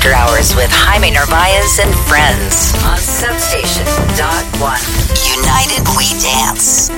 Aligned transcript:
After 0.00 0.14
Hours 0.14 0.56
with 0.56 0.70
Jaime 0.72 1.10
Narvaez 1.10 1.78
and 1.78 1.94
friends 2.08 2.72
on 2.88 2.96
Substation 2.96 3.84
Dot 4.16 4.46
One. 4.56 4.80
United 5.28 5.84
We 5.92 6.08
Dance. 6.24 6.88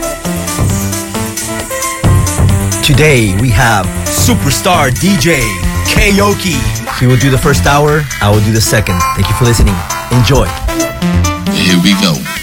Today 2.87 3.35
we 3.41 3.49
have 3.51 3.87
superstar 4.07 4.93
DJ 4.93 5.43
Keoki. 5.91 6.55
He 7.01 7.09
will 7.09 7.17
do 7.17 7.29
the 7.29 7.39
first 7.39 7.67
hour, 7.67 8.05
I 8.21 8.31
will 8.31 8.45
do 8.45 8.53
the 8.53 8.61
second. 8.61 9.01
Thank 9.17 9.29
you 9.29 9.35
for 9.35 9.47
listening. 9.47 9.75
Enjoy. 10.13 10.47
Here 11.51 11.83
we 11.83 11.99
go. 12.01 12.42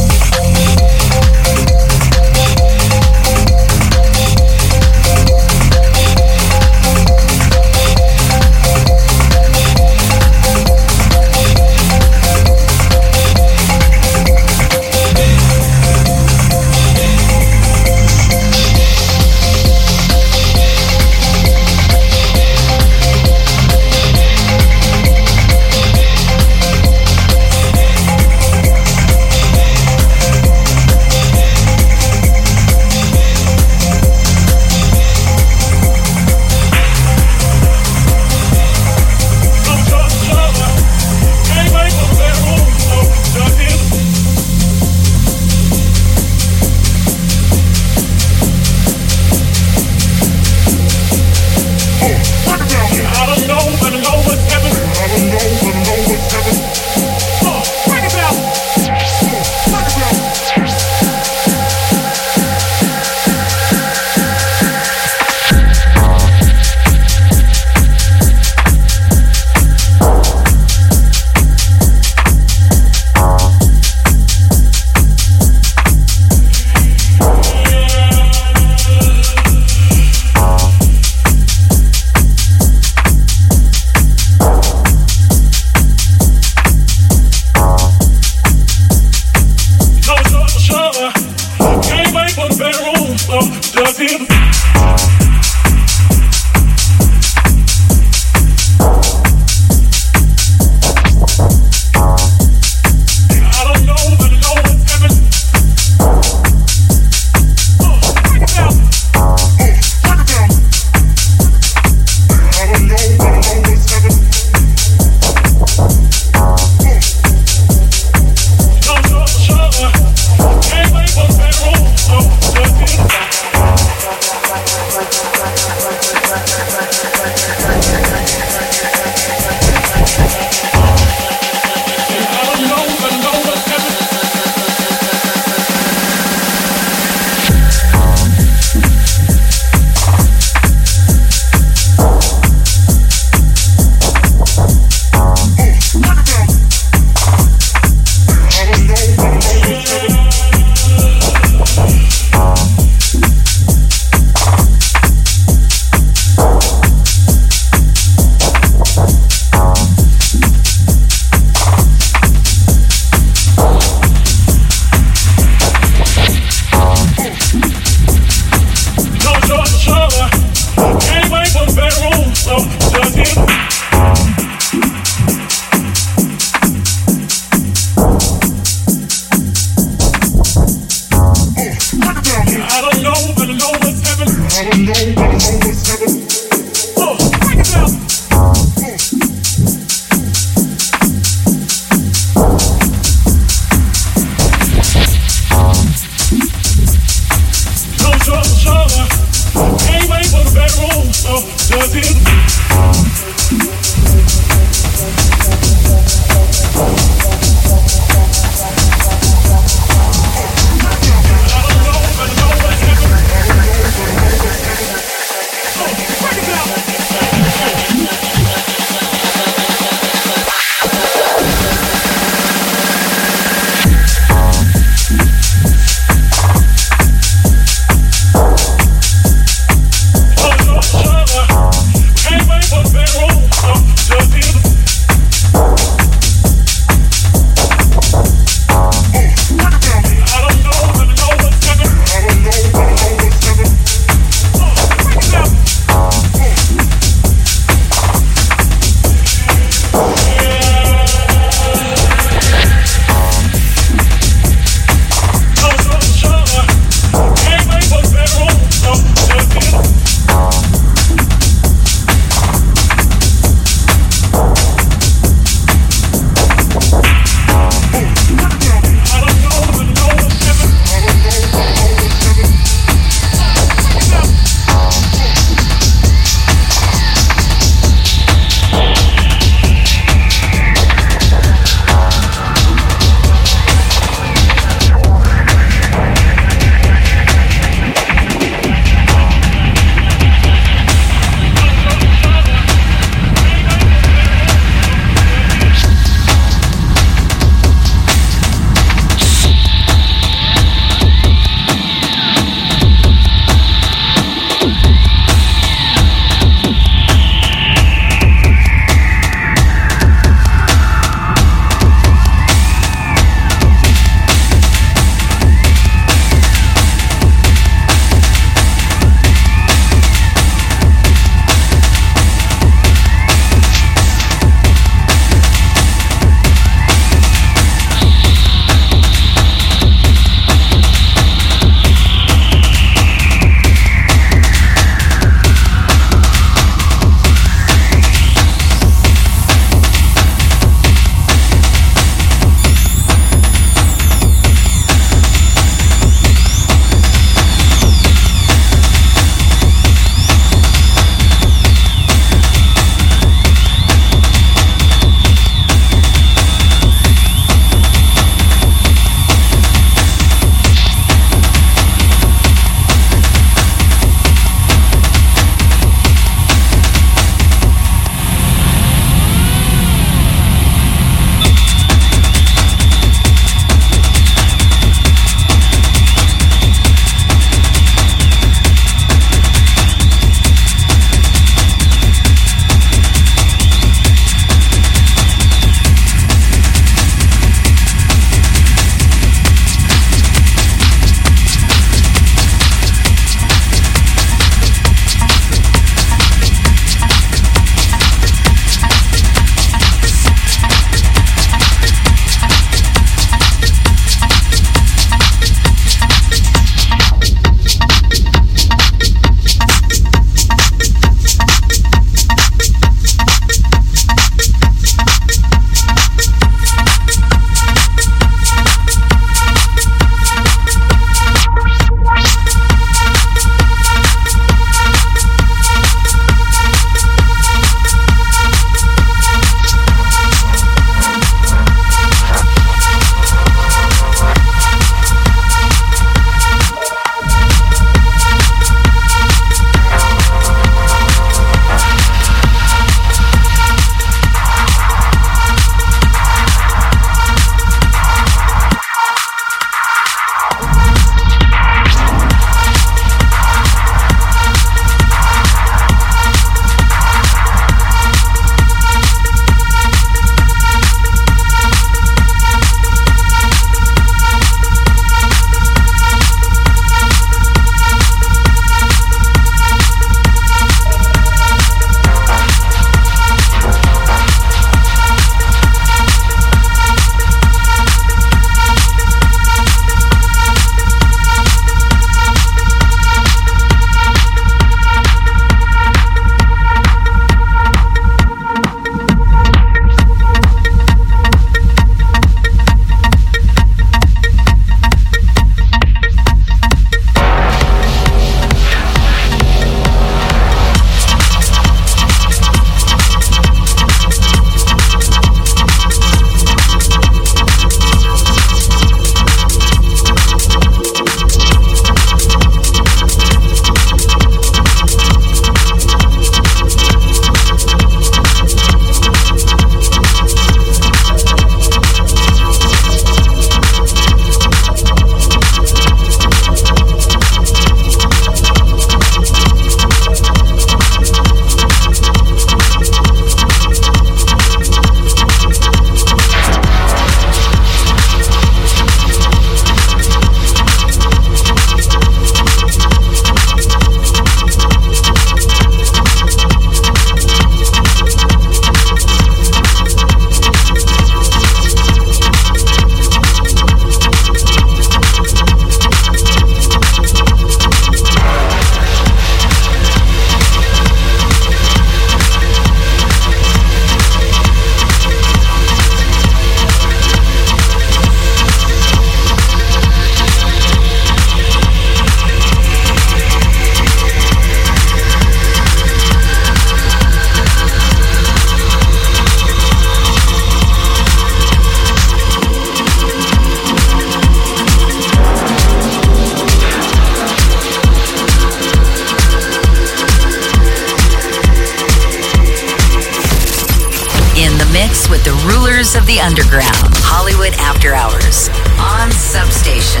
The 596.06 596.18
underground. 596.24 596.96
Hollywood 597.04 597.52
After 597.60 597.92
Hours 597.92 598.48
on 598.80 599.12
Substation. 599.12 600.00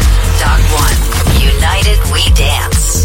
One. 0.72 0.96
United 1.36 2.00
We 2.10 2.32
Dance. 2.32 3.04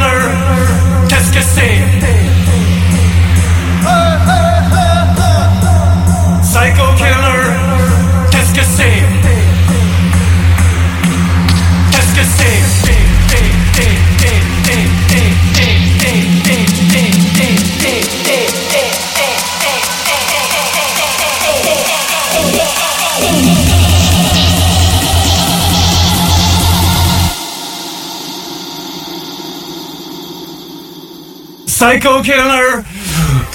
Go, 32.01 32.19
killer! 32.23 32.81
her. 32.81 32.83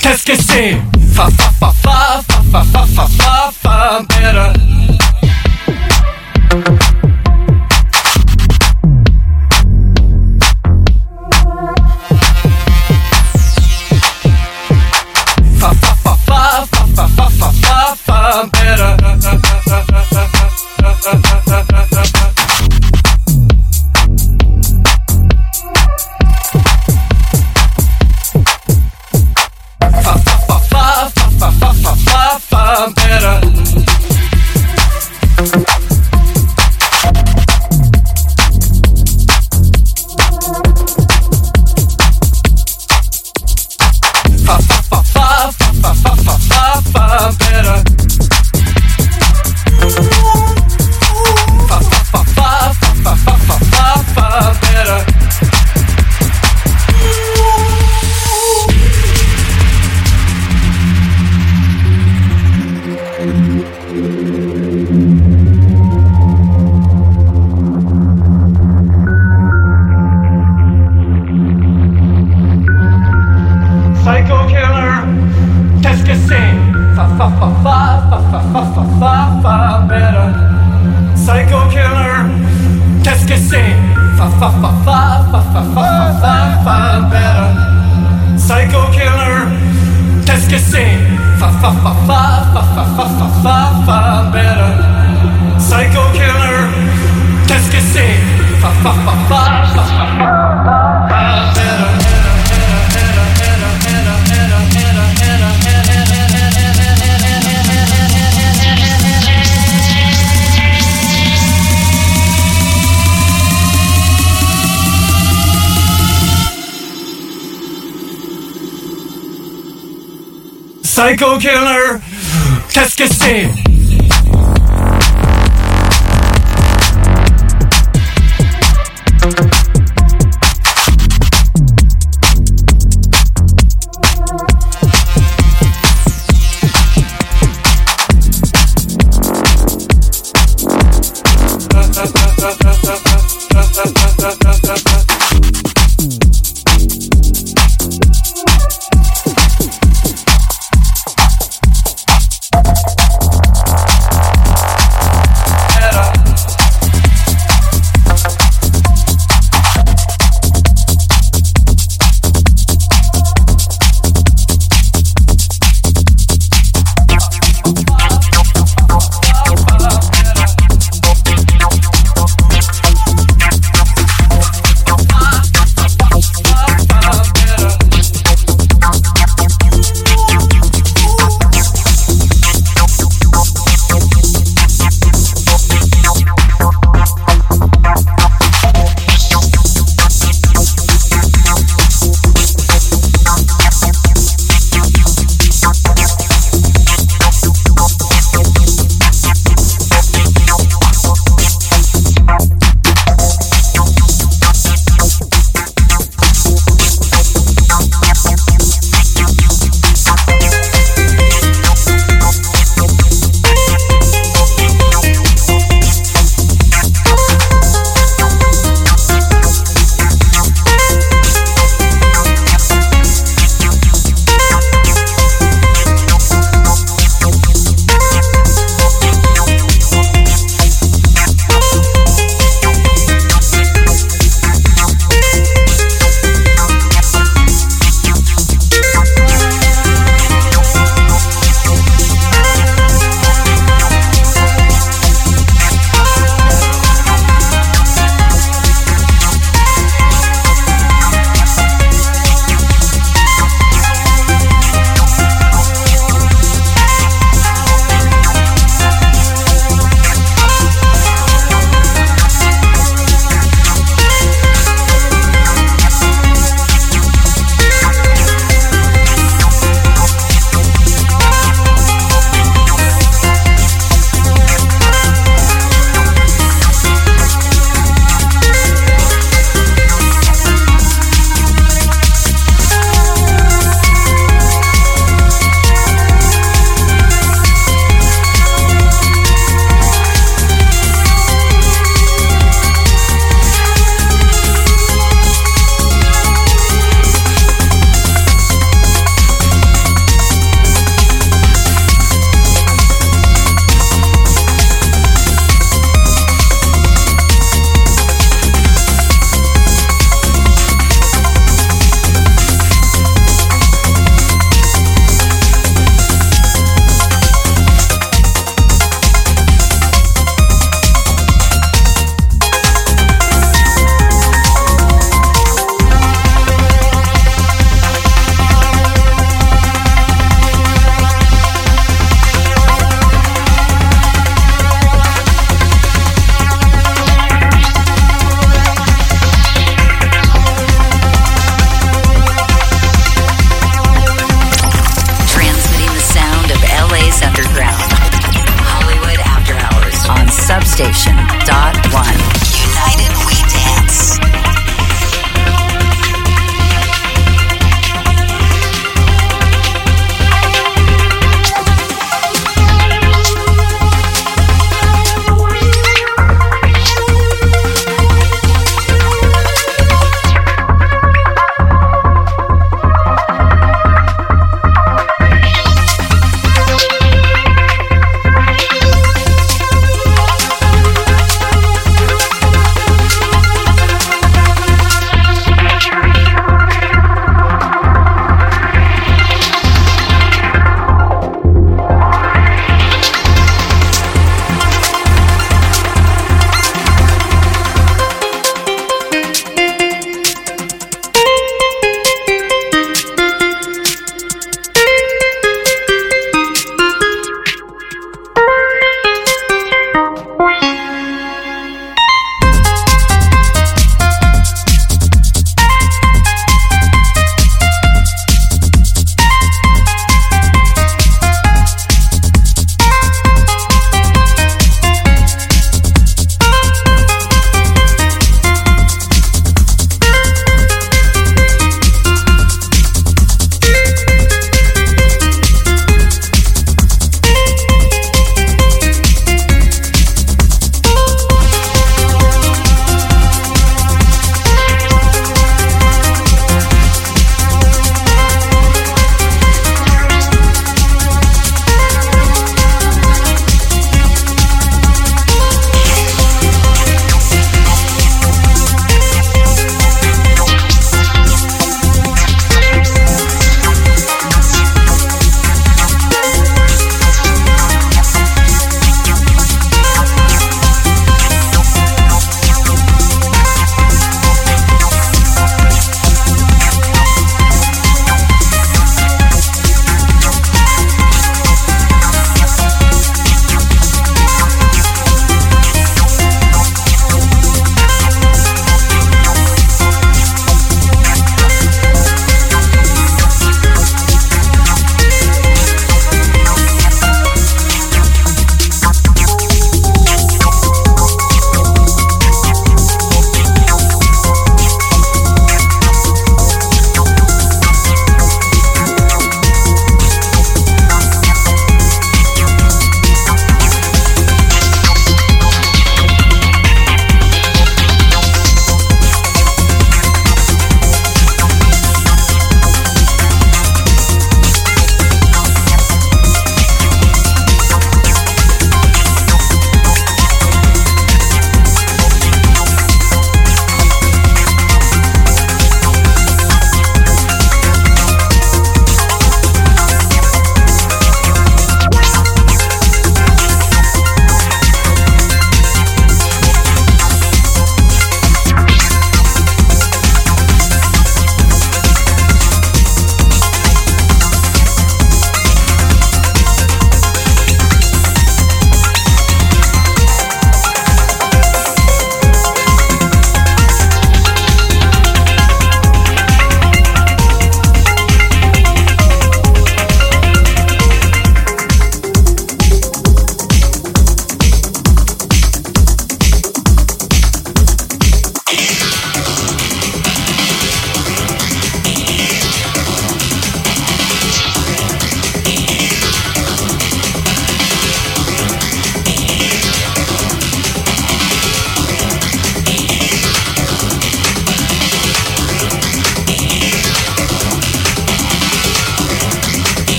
Qu'est-ce 0.00 0.24
que? 0.24 0.85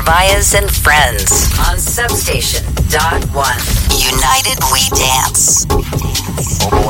Narvaez 0.00 0.54
and 0.54 0.70
friends 0.70 1.52
on 1.68 1.78
Substation 1.78 2.64
Dot 2.88 3.22
One. 3.34 3.58
United 3.98 4.56
We 4.72 4.88
Dance. 4.96 5.66
Oh, 6.72 6.89